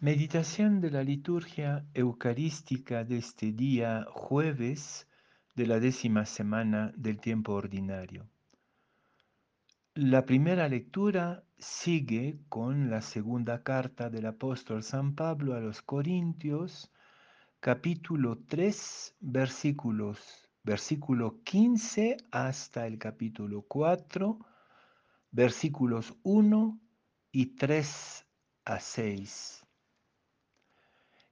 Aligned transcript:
Meditación 0.00 0.80
de 0.80 0.92
la 0.92 1.02
liturgia 1.02 1.84
eucarística 1.92 3.02
de 3.02 3.18
este 3.18 3.50
día 3.50 4.06
jueves 4.12 5.08
de 5.56 5.66
la 5.66 5.80
décima 5.80 6.24
semana 6.24 6.92
del 6.96 7.18
tiempo 7.18 7.54
ordinario. 7.54 8.30
La 9.94 10.24
primera 10.24 10.68
lectura 10.68 11.42
sigue 11.58 12.38
con 12.48 12.90
la 12.90 13.02
segunda 13.02 13.64
carta 13.64 14.08
del 14.08 14.26
apóstol 14.26 14.84
San 14.84 15.16
Pablo 15.16 15.56
a 15.56 15.60
los 15.60 15.82
Corintios, 15.82 16.92
capítulo 17.58 18.38
3, 18.46 19.16
versículos, 19.18 20.48
versículo 20.62 21.42
15 21.42 22.18
hasta 22.30 22.86
el 22.86 22.98
capítulo 22.98 23.62
4, 23.62 24.38
versículos 25.32 26.14
1 26.22 26.80
y 27.32 27.46
3 27.56 28.26
a 28.64 28.78
6. 28.78 29.64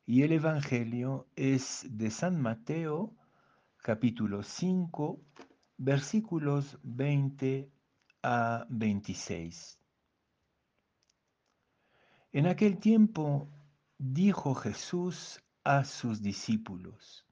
Y 0.09 0.23
el 0.23 0.31
Evangelio 0.31 1.27
es 1.35 1.85
de 1.91 2.13
San 2.13 2.41
Mateo, 2.41 3.13
capítulo 3.79 4.45
5, 4.45 5.21
versículos 5.79 6.79
20 6.85 7.69
a 8.23 8.67
26. 8.69 9.81
En 12.31 12.47
aquel 12.47 12.79
tiempo 12.79 13.51
dijo 13.99 14.55
Jesús 14.55 15.43
a 15.65 15.83
sus 15.83 16.23
discípulos, 16.23 17.27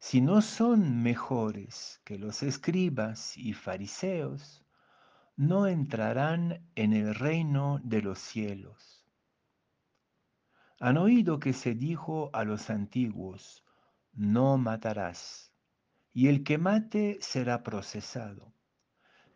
si 0.00 0.20
no 0.20 0.42
son 0.42 1.02
mejores 1.02 2.02
que 2.04 2.18
los 2.18 2.42
escribas 2.42 3.38
y 3.38 3.54
fariseos, 3.54 4.66
no 5.36 5.66
entrarán 5.66 6.68
en 6.74 6.92
el 6.92 7.14
reino 7.14 7.80
de 7.82 8.02
los 8.02 8.18
cielos. 8.18 9.01
Han 10.84 10.96
oído 10.96 11.38
que 11.38 11.52
se 11.52 11.76
dijo 11.76 12.28
a 12.32 12.42
los 12.42 12.68
antiguos, 12.68 13.64
no 14.14 14.58
matarás, 14.58 15.52
y 16.12 16.26
el 16.26 16.42
que 16.42 16.58
mate 16.58 17.18
será 17.20 17.62
procesado. 17.62 18.52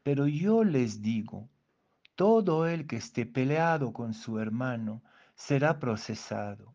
Pero 0.03 0.27
yo 0.27 0.64
les 0.64 1.03
digo, 1.03 1.48
todo 2.16 2.66
el 2.66 2.88
que 2.88 2.97
esté 2.97 3.27
peleado 3.27 3.92
con 3.92 4.12
su 4.12 4.41
hermano 4.41 5.05
será 5.36 5.78
procesado. 5.78 6.75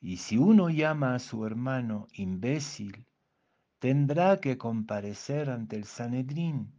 Y 0.00 0.16
si 0.16 0.36
uno 0.36 0.68
llama 0.68 1.14
a 1.14 1.20
su 1.20 1.46
hermano 1.46 2.08
imbécil, 2.14 3.06
tendrá 3.78 4.40
que 4.40 4.58
comparecer 4.58 5.48
ante 5.48 5.76
el 5.76 5.84
Sanedrín, 5.84 6.74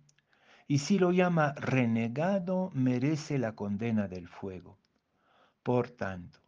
y 0.67 0.79
si 0.79 0.99
lo 0.99 1.13
llama 1.13 1.53
renegado, 1.53 2.69
merece 2.73 3.37
la 3.37 3.55
condena 3.55 4.09
del 4.09 4.27
fuego. 4.27 4.77
Por 5.63 5.89
tanto, 5.91 6.39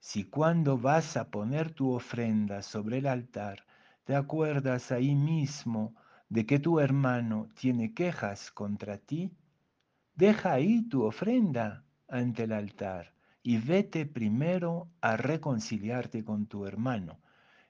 si 0.00 0.24
cuando 0.24 0.78
vas 0.78 1.18
a 1.18 1.30
poner 1.30 1.70
tu 1.72 1.92
ofrenda 1.92 2.62
sobre 2.62 2.98
el 2.98 3.06
altar, 3.06 3.66
te 4.04 4.14
acuerdas 4.14 4.90
ahí 4.90 5.14
mismo 5.14 5.94
de 6.30 6.46
que 6.46 6.58
tu 6.58 6.80
hermano 6.80 7.48
tiene 7.54 7.92
quejas 7.92 8.50
contra 8.50 8.96
ti, 8.96 9.30
deja 10.14 10.52
ahí 10.52 10.80
tu 10.88 11.02
ofrenda 11.04 11.84
ante 12.08 12.44
el 12.44 12.52
altar 12.52 13.12
y 13.42 13.58
vete 13.58 14.06
primero 14.06 14.88
a 15.02 15.18
reconciliarte 15.18 16.24
con 16.24 16.46
tu 16.46 16.64
hermano 16.64 17.20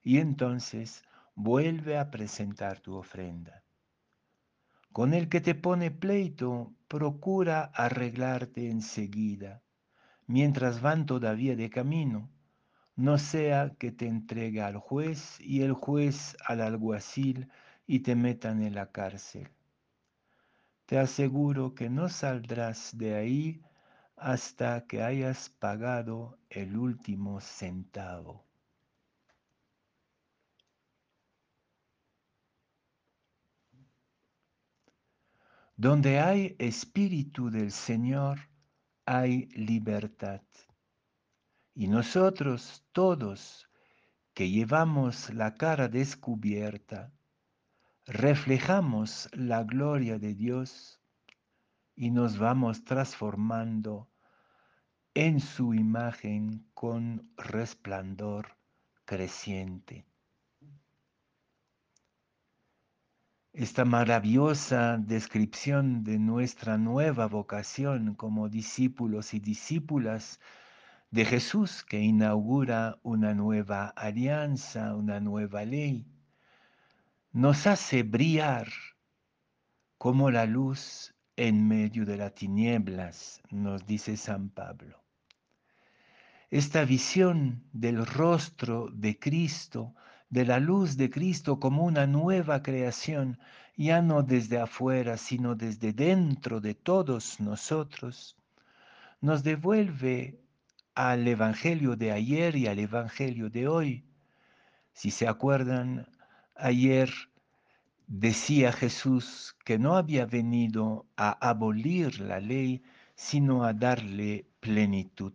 y 0.00 0.18
entonces 0.18 1.02
vuelve 1.34 1.98
a 1.98 2.12
presentar 2.12 2.78
tu 2.78 2.94
ofrenda. 2.94 3.64
Con 4.92 5.12
el 5.12 5.28
que 5.28 5.40
te 5.40 5.56
pone 5.56 5.90
pleito, 5.90 6.72
procura 6.86 7.64
arreglarte 7.74 8.70
enseguida 8.70 9.63
mientras 10.26 10.80
van 10.80 11.06
todavía 11.06 11.56
de 11.56 11.70
camino, 11.70 12.30
no 12.96 13.18
sea 13.18 13.74
que 13.78 13.92
te 13.92 14.06
entregue 14.06 14.62
al 14.62 14.76
juez 14.78 15.40
y 15.40 15.62
el 15.62 15.72
juez 15.72 16.36
al 16.46 16.60
alguacil 16.60 17.48
y 17.86 18.00
te 18.00 18.14
metan 18.14 18.62
en 18.62 18.74
la 18.74 18.92
cárcel. 18.92 19.50
Te 20.86 20.98
aseguro 20.98 21.74
que 21.74 21.90
no 21.90 22.08
saldrás 22.08 22.96
de 22.96 23.14
ahí 23.14 23.62
hasta 24.16 24.86
que 24.86 25.02
hayas 25.02 25.48
pagado 25.50 26.38
el 26.50 26.76
último 26.76 27.40
centavo. 27.40 28.44
Donde 35.76 36.20
hay 36.20 36.54
espíritu 36.58 37.50
del 37.50 37.72
Señor, 37.72 38.38
hay 39.06 39.46
libertad. 39.54 40.42
Y 41.74 41.88
nosotros 41.88 42.84
todos 42.92 43.68
que 44.32 44.50
llevamos 44.50 45.32
la 45.32 45.54
cara 45.54 45.88
descubierta, 45.88 47.12
reflejamos 48.06 49.28
la 49.32 49.64
gloria 49.64 50.18
de 50.18 50.34
Dios 50.34 51.00
y 51.96 52.10
nos 52.10 52.38
vamos 52.38 52.84
transformando 52.84 54.10
en 55.14 55.40
su 55.40 55.74
imagen 55.74 56.68
con 56.74 57.32
resplandor 57.36 58.56
creciente. 59.04 60.06
Esta 63.54 63.84
maravillosa 63.84 64.98
descripción 64.98 66.02
de 66.02 66.18
nuestra 66.18 66.76
nueva 66.76 67.28
vocación 67.28 68.16
como 68.16 68.48
discípulos 68.48 69.32
y 69.32 69.38
discípulas 69.38 70.40
de 71.12 71.24
Jesús 71.24 71.84
que 71.84 72.00
inaugura 72.00 72.98
una 73.04 73.32
nueva 73.32 73.86
alianza, 73.90 74.96
una 74.96 75.20
nueva 75.20 75.64
ley, 75.64 76.04
nos 77.30 77.68
hace 77.68 78.02
brillar 78.02 78.66
como 79.98 80.32
la 80.32 80.46
luz 80.46 81.14
en 81.36 81.68
medio 81.68 82.04
de 82.04 82.16
las 82.16 82.34
tinieblas, 82.34 83.40
nos 83.50 83.86
dice 83.86 84.16
San 84.16 84.48
Pablo. 84.48 85.00
Esta 86.50 86.84
visión 86.84 87.62
del 87.72 88.04
rostro 88.04 88.88
de 88.92 89.16
Cristo 89.16 89.94
de 90.30 90.44
la 90.44 90.58
luz 90.58 90.96
de 90.96 91.10
Cristo 91.10 91.60
como 91.60 91.84
una 91.84 92.06
nueva 92.06 92.62
creación, 92.62 93.38
ya 93.76 94.02
no 94.02 94.22
desde 94.22 94.58
afuera, 94.58 95.16
sino 95.16 95.54
desde 95.54 95.92
dentro 95.92 96.60
de 96.60 96.74
todos 96.74 97.40
nosotros, 97.40 98.36
nos 99.20 99.42
devuelve 99.42 100.40
al 100.94 101.26
Evangelio 101.26 101.96
de 101.96 102.12
ayer 102.12 102.56
y 102.56 102.66
al 102.66 102.78
Evangelio 102.78 103.50
de 103.50 103.66
hoy. 103.68 104.04
Si 104.92 105.10
se 105.10 105.26
acuerdan, 105.26 106.08
ayer 106.54 107.10
decía 108.06 108.72
Jesús 108.72 109.56
que 109.64 109.78
no 109.78 109.96
había 109.96 110.26
venido 110.26 111.06
a 111.16 111.30
abolir 111.48 112.20
la 112.20 112.38
ley, 112.40 112.82
sino 113.14 113.64
a 113.64 113.72
darle 113.72 114.46
plenitud. 114.60 115.34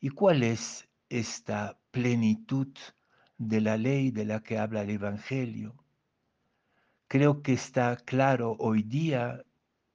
¿Y 0.00 0.10
cuál 0.10 0.42
es 0.42 0.88
esta 1.08 1.78
plenitud? 1.90 2.68
De 3.38 3.60
la 3.60 3.76
ley 3.76 4.10
de 4.10 4.24
la 4.24 4.40
que 4.40 4.58
habla 4.58 4.82
el 4.82 4.90
Evangelio. 4.90 5.74
Creo 7.08 7.42
que 7.42 7.52
está 7.52 7.96
claro 7.96 8.56
hoy 8.58 8.82
día 8.82 9.44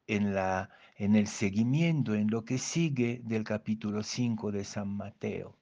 en, 0.08 0.34
la, 0.34 0.70
en 0.98 1.16
el 1.16 1.28
seguimiento, 1.28 2.14
en 2.16 2.30
lo 2.30 2.46
que 2.46 2.58
sigue 2.58 3.22
del 3.24 3.44
capítulo 3.44 4.04
5 4.04 4.52
de 4.52 4.64
San 4.64 4.90
Mateo. 4.90 5.58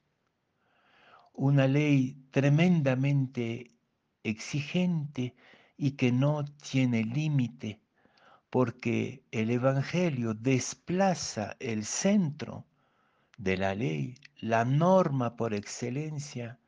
Una 1.34 1.68
ley 1.68 2.18
tremendamente 2.32 3.72
exigente 4.24 5.36
y 5.78 5.92
que 5.92 6.12
no 6.12 6.46
tiene 6.46 7.04
límite, 7.04 7.80
porque 8.50 9.24
el 9.32 9.52
Evangelio 9.52 10.34
desplaza 10.34 11.56
el 11.60 11.86
centro 11.86 12.66
de 13.38 13.58
la 13.58 13.76
ley, 13.76 14.16
la 14.40 14.66
norma 14.66 15.36
por 15.36 15.54
excelencia, 15.54 16.60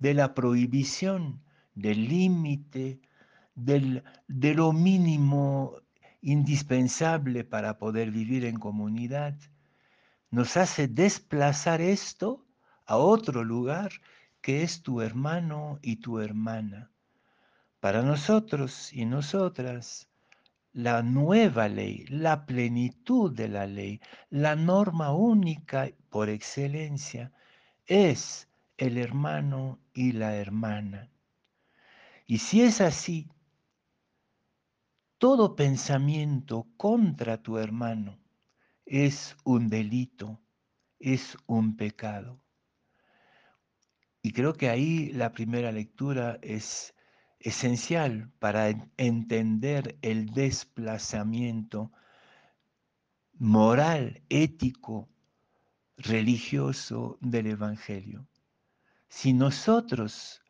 de 0.00 0.14
la 0.14 0.34
prohibición, 0.34 1.40
del 1.74 2.08
límite, 2.08 3.00
de 3.54 4.54
lo 4.54 4.72
mínimo 4.72 5.76
indispensable 6.22 7.44
para 7.44 7.78
poder 7.78 8.10
vivir 8.10 8.44
en 8.44 8.58
comunidad, 8.58 9.36
nos 10.30 10.56
hace 10.56 10.88
desplazar 10.88 11.80
esto 11.80 12.44
a 12.86 12.96
otro 12.96 13.44
lugar 13.44 13.92
que 14.40 14.62
es 14.62 14.82
tu 14.82 15.00
hermano 15.00 15.78
y 15.82 15.96
tu 15.96 16.20
hermana. 16.20 16.90
Para 17.78 18.02
nosotros 18.02 18.92
y 18.92 19.04
nosotras, 19.04 20.08
la 20.72 21.02
nueva 21.02 21.68
ley, 21.68 22.04
la 22.08 22.46
plenitud 22.46 23.34
de 23.34 23.48
la 23.48 23.66
ley, 23.66 24.00
la 24.28 24.56
norma 24.56 25.12
única 25.12 25.90
por 26.10 26.28
excelencia, 26.28 27.32
es 27.86 28.49
el 28.80 28.98
hermano 28.98 29.78
y 29.94 30.12
la 30.12 30.34
hermana. 30.34 31.10
Y 32.26 32.38
si 32.38 32.62
es 32.62 32.80
así, 32.80 33.30
todo 35.18 35.54
pensamiento 35.54 36.66
contra 36.76 37.42
tu 37.42 37.58
hermano 37.58 38.18
es 38.84 39.36
un 39.44 39.68
delito 39.68 40.40
es 41.00 41.36
un 41.46 41.76
pecado. 41.76 42.38
Y 44.22 44.32
creo 44.32 44.52
que 44.52 44.68
ahí 44.68 45.10
la 45.12 45.32
primera 45.32 45.72
lectura 45.72 46.38
es 46.42 46.94
esencial 47.38 48.30
para 48.38 48.68
entender 48.98 49.98
el 50.02 50.26
desplazamiento 50.26 51.90
moral, 53.32 54.22
ético, 54.28 55.08
religioso 55.96 57.18
del 57.22 57.46
Evangelio. 57.46 58.28
Si 59.12 59.32
nosotros 59.32 60.40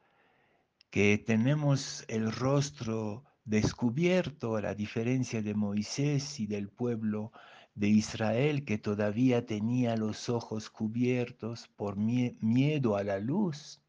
que 0.90 1.16
tenemos 1.16 2.04
el 2.08 2.30
rostro 2.30 3.24
descubierto, 3.44 4.54
a 4.54 4.60
la 4.60 4.74
diferencia 4.74 5.40
de 5.40 5.54
Moisés 5.54 6.38
y 6.38 6.46
del 6.46 6.68
pueblo 6.68 7.32
de 7.74 7.88
Israel 7.88 8.66
que 8.66 8.76
todavía 8.76 9.46
tenía 9.46 9.96
los 9.96 10.28
ojos 10.28 10.68
cubiertos 10.68 11.68
por 11.68 11.96
miedo 11.96 12.96
a 12.96 13.02
la 13.02 13.18
luz. 13.18 13.80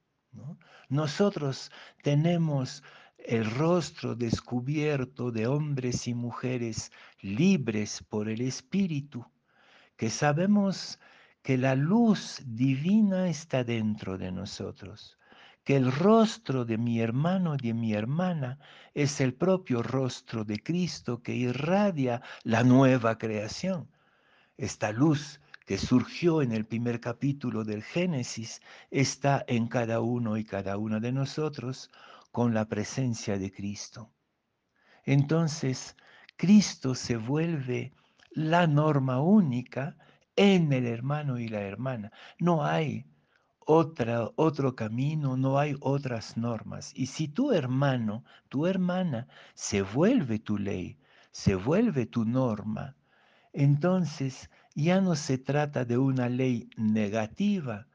Nosotros 0.88 1.70
tenemos 2.02 2.82
el 3.18 3.52
rostro 3.52 4.16
descubierto 4.16 5.32
de 5.32 5.48
hombres 5.48 6.08
y 6.08 6.14
mujeres 6.14 6.94
libres 7.20 8.02
por 8.04 8.30
el 8.30 8.40
Espíritu, 8.40 9.26
que 9.98 10.10
sabemos 10.10 10.98
que 11.42 11.58
la 11.58 11.76
luz 11.76 12.42
divina 12.46 13.28
está 13.28 13.64
dentro 13.64 14.18
de 14.18 14.32
nosotros, 14.32 15.18
que 15.64 15.76
el 15.76 15.92
rostro 15.92 16.66
de 16.66 16.78
mi 16.78 17.00
hermano 17.00 17.56
y 17.56 17.68
de 17.68 17.74
mi 17.74 17.94
hermana 17.94 18.60
es 18.94 19.22
el 19.22 19.34
propio 19.34 19.82
rostro 19.82 20.44
de 20.44 20.60
Cristo 20.60 21.22
que 21.22 21.36
irradia 21.36 22.22
la 22.44 22.64
nueva 22.64 23.18
creación. 23.18 23.90
Esta 24.58 24.92
luz 24.92 25.40
que 25.66 25.78
surgió 25.78 26.42
en 26.42 26.52
el 26.52 26.66
primer 26.66 27.00
capítulo 27.00 27.64
del 27.64 27.84
Génesis 27.84 28.62
está 28.90 29.44
en 29.48 29.68
cada 29.68 30.02
uno 30.02 30.38
y 30.38 30.44
cada 30.44 30.78
una 30.78 31.00
de 31.00 31.12
nosotros 31.12 31.90
con 32.32 32.54
la 32.54 32.66
presencia 32.66 33.38
de 33.38 33.52
Cristo. 33.52 34.12
Entonces, 35.06 35.96
Cristo 36.36 36.96
se 36.96 37.18
vuelve 37.18 37.94
la 38.32 38.68
norma 38.68 39.22
única 39.22 39.98
en 40.42 40.74
el 40.74 40.88
hermano 40.88 41.38
y 41.38 41.48
la 41.48 41.62
hermana. 41.62 42.12
No 42.40 42.66
hay 42.66 43.06
otra, 43.60 44.32
otro 44.36 44.76
camino, 44.76 45.38
no 45.38 45.60
hay 45.60 45.76
otras 45.82 46.36
normas. 46.36 46.92
Y 46.96 47.06
si 47.06 47.28
tu 47.28 47.52
hermano, 47.52 48.24
tu 48.50 48.66
hermana, 48.66 49.28
se 49.54 49.84
vuelve 49.84 50.40
tu 50.40 50.58
ley, 50.58 50.98
se 51.32 51.54
vuelve 51.54 52.08
tu 52.08 52.26
norma, 52.26 52.96
entonces 53.54 54.50
ya 54.74 55.00
no 55.00 55.16
se 55.16 55.38
trata 55.38 55.86
de 55.86 56.00
una 56.00 56.28
ley 56.28 56.72
negativa 56.76 57.86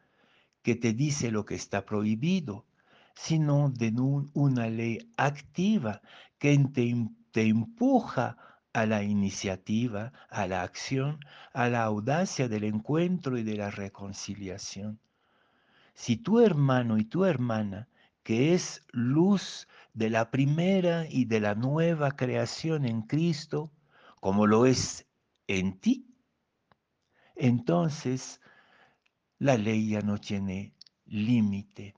que 0.62 0.76
te 0.76 0.92
dice 0.92 1.32
lo 1.32 1.44
que 1.44 1.56
está 1.56 1.84
prohibido, 1.84 2.64
sino 3.16 3.70
de 3.70 3.92
una 4.34 4.68
ley 4.68 5.12
activa 5.16 6.00
que 6.38 6.56
te, 6.72 6.94
te 7.32 7.42
empuja 7.48 8.36
a 8.76 8.84
la 8.84 9.02
iniciativa, 9.02 10.12
a 10.28 10.46
la 10.46 10.60
acción, 10.60 11.24
a 11.54 11.70
la 11.70 11.84
audacia 11.84 12.46
del 12.46 12.64
encuentro 12.64 13.38
y 13.38 13.42
de 13.42 13.56
la 13.56 13.70
reconciliación. 13.70 15.00
Si 15.94 16.18
tu 16.18 16.40
hermano 16.40 16.98
y 16.98 17.06
tu 17.06 17.24
hermana, 17.24 17.88
que 18.22 18.52
es 18.52 18.84
luz 18.92 19.66
de 19.94 20.10
la 20.10 20.30
primera 20.30 21.06
y 21.08 21.24
de 21.24 21.40
la 21.40 21.54
nueva 21.54 22.16
creación 22.16 22.84
en 22.84 23.00
Cristo, 23.00 23.72
como 24.20 24.46
lo 24.46 24.66
es 24.66 25.06
en 25.46 25.80
ti, 25.80 26.14
entonces 27.34 28.42
la 29.38 29.56
ley 29.56 29.88
ya 29.88 30.02
no 30.02 30.18
tiene 30.18 30.74
límite, 31.06 31.94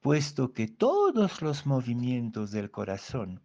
puesto 0.00 0.52
que 0.52 0.66
todos 0.66 1.40
los 1.40 1.66
movimientos 1.66 2.50
del 2.50 2.72
corazón, 2.72 3.44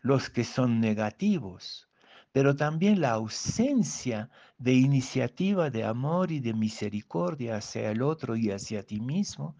los 0.00 0.30
que 0.30 0.44
son 0.44 0.78
negativos, 0.78 1.89
pero 2.32 2.54
también 2.54 3.00
la 3.00 3.12
ausencia 3.12 4.30
de 4.58 4.74
iniciativa 4.74 5.70
de 5.70 5.84
amor 5.84 6.30
y 6.30 6.40
de 6.40 6.54
misericordia 6.54 7.56
hacia 7.56 7.90
el 7.90 8.02
otro 8.02 8.36
y 8.36 8.50
hacia 8.50 8.84
ti 8.84 9.00
mismo 9.00 9.56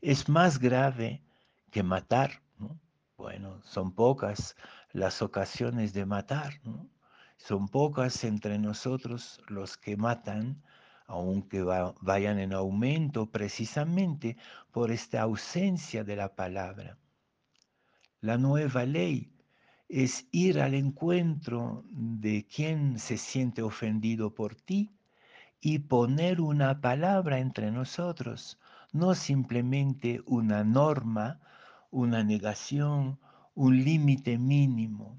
es 0.00 0.28
más 0.28 0.58
grave 0.58 1.22
que 1.70 1.82
matar. 1.82 2.42
Bueno, 3.16 3.60
son 3.62 3.92
pocas 3.92 4.56
las 4.92 5.22
ocasiones 5.22 5.92
de 5.92 6.06
matar, 6.06 6.60
son 7.36 7.68
pocas 7.68 8.24
entre 8.24 8.58
nosotros 8.58 9.40
los 9.48 9.76
que 9.76 9.96
matan, 9.96 10.62
aunque 11.06 11.62
vayan 12.00 12.38
en 12.38 12.52
aumento 12.52 13.30
precisamente 13.30 14.36
por 14.72 14.90
esta 14.90 15.22
ausencia 15.22 16.04
de 16.04 16.16
la 16.16 16.34
palabra. 16.34 16.98
La 18.20 18.38
nueva 18.38 18.84
ley 18.84 19.32
es 19.88 20.26
ir 20.32 20.60
al 20.60 20.74
encuentro 20.74 21.84
de 21.90 22.46
quien 22.46 22.98
se 22.98 23.16
siente 23.16 23.62
ofendido 23.62 24.34
por 24.34 24.54
ti 24.54 24.90
y 25.60 25.78
poner 25.80 26.40
una 26.40 26.80
palabra 26.80 27.38
entre 27.38 27.70
nosotros, 27.70 28.58
no 28.92 29.14
simplemente 29.14 30.20
una 30.26 30.62
norma, 30.62 31.40
una 31.90 32.22
negación, 32.22 33.18
un 33.54 33.82
límite 33.82 34.38
mínimo. 34.38 35.18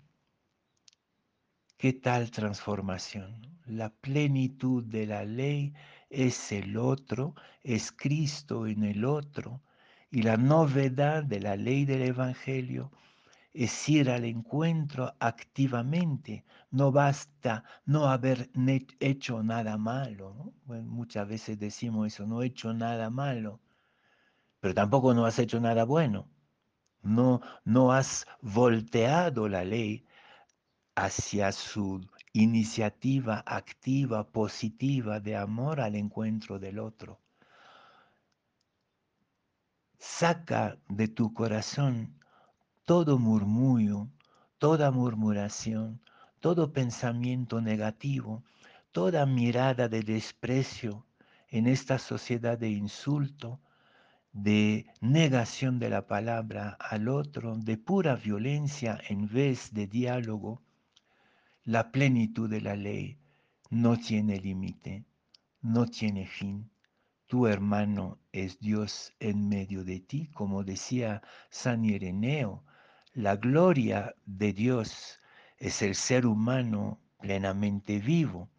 ¿Qué 1.78 1.94
tal 1.94 2.30
transformación? 2.30 3.60
La 3.66 3.90
plenitud 3.90 4.84
de 4.84 5.08
la 5.08 5.26
ley 5.26 5.74
es 6.10 6.52
el 6.52 6.78
otro, 6.78 7.36
es 7.64 7.92
Cristo 7.92 8.68
en 8.68 8.84
el 8.84 9.04
otro, 9.04 9.62
y 10.12 10.22
la 10.24 10.38
novedad 10.38 11.24
de 11.24 11.40
la 11.40 11.56
ley 11.56 11.86
del 11.86 12.02
Evangelio 12.04 12.92
es 13.54 13.90
ir 13.90 14.10
al 14.10 14.26
encuentro 14.26 15.16
activamente. 15.20 16.46
No 16.72 16.92
basta 16.92 17.64
no 17.86 18.08
haber 18.08 18.50
hecho 19.00 19.44
nada 19.44 19.78
malo. 19.78 20.54
muchas 20.66 21.28
veces 21.28 21.60
decimos 21.60 22.14
eso, 22.14 22.26
no 22.28 22.42
he 22.42 22.48
hecho 22.48 22.74
nada 22.74 23.10
malo, 23.10 23.60
pero 24.60 24.74
tampoco 24.74 25.14
no 25.14 25.26
has 25.26 25.40
hecho 25.40 25.60
nada 25.60 25.84
bueno. 25.86 26.28
No, 27.02 27.42
no 27.64 27.94
has 27.94 28.26
volteado 28.42 29.48
la 29.48 29.64
ley 29.64 30.06
hacia 30.96 31.52
su 31.52 32.02
iniciativa 32.34 33.44
activa, 33.46 34.30
positiva 34.32 35.20
de 35.20 35.36
amor 35.38 35.80
al 35.82 35.96
encuentro 35.96 36.60
del 36.60 36.80
otro. 36.80 37.22
Saca 39.98 40.78
de 40.88 41.08
tu 41.08 41.34
corazón 41.34 42.20
todo 42.90 43.20
murmullo, 43.20 44.10
toda 44.58 44.90
murmuración, 44.90 46.02
todo 46.40 46.74
pensamiento 46.74 47.62
negativo, 47.62 48.44
toda 48.92 49.28
mirada 49.28 49.88
de 49.88 50.02
desprecio 50.02 51.06
en 51.50 51.68
esta 51.68 52.00
sociedad 52.00 52.58
de 52.58 52.72
insulto, 52.72 53.62
de 54.34 54.88
negación 55.02 55.78
de 55.78 55.92
la 55.92 56.08
palabra 56.08 56.78
al 56.80 57.10
otro, 57.10 57.56
de 57.58 57.78
pura 57.78 58.16
violencia 58.16 59.00
en 59.08 59.28
vez 59.28 59.72
de 59.72 59.86
diálogo, 59.86 60.64
la 61.64 61.92
plenitud 61.92 62.50
de 62.50 62.62
la 62.62 62.76
ley 62.76 63.20
no 63.70 63.98
tiene 63.98 64.40
límite, 64.40 65.06
no 65.62 65.86
tiene 65.86 66.26
fin. 66.26 66.72
Tu 67.28 67.46
hermano 67.46 68.18
es 68.32 68.60
Dios 68.60 69.14
en 69.20 69.48
medio 69.48 69.84
de 69.84 70.00
ti, 70.00 70.26
como 70.34 70.64
decía 70.64 71.22
San 71.52 71.86
Ireneo, 71.86 72.64
la 73.14 73.36
gloria 73.36 74.16
de 74.26 74.54
Dios 74.54 75.20
es 75.58 75.82
el 75.82 75.96
ser 75.96 76.26
humano 76.26 77.00
plenamente 77.20 78.00
vivo 78.00 78.50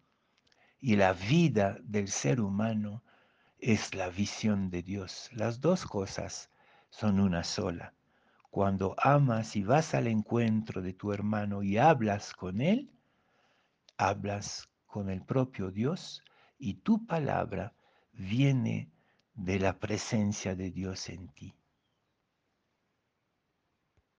y 0.79 0.95
la 0.97 1.13
vida 1.13 1.77
del 1.83 2.09
ser 2.09 2.41
humano 2.41 3.03
es 3.59 3.95
la 3.95 4.09
visión 4.09 4.69
de 4.69 4.83
Dios. 4.83 5.29
Las 5.33 5.61
dos 5.61 5.85
cosas 5.85 6.49
son 6.89 7.19
una 7.19 7.43
sola. 7.43 7.93
Cuando 8.49 8.95
amas 8.97 9.55
y 9.55 9.63
vas 9.63 9.93
al 9.93 10.07
encuentro 10.07 10.81
de 10.81 10.93
tu 10.93 11.13
hermano 11.13 11.63
y 11.63 11.77
hablas 11.77 12.33
con 12.33 12.59
él, 12.59 12.91
hablas 13.97 14.67
con 14.85 15.09
el 15.09 15.21
propio 15.21 15.71
Dios 15.71 16.23
y 16.59 16.73
tu 16.73 17.05
palabra 17.05 17.73
viene 18.11 18.91
de 19.33 19.59
la 19.59 19.79
presencia 19.79 20.55
de 20.55 20.71
Dios 20.71 21.07
en 21.07 21.29
ti. 21.29 21.55